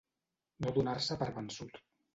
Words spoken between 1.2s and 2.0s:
per vençut.